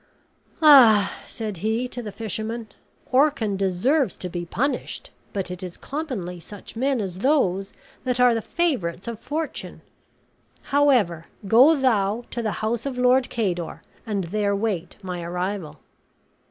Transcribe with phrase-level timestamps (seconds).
[0.63, 2.69] "Ah!" said he to the fisherman,
[3.11, 7.71] "Orcan deserves to be punished; but it is commonly such men as those
[8.03, 9.81] that are the favorites of fortune.
[10.63, 15.79] However, go thou to the house of Lord Cador, and there wait my arrival."